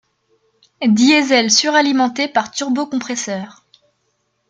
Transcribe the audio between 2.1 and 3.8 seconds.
par turbocompresseur.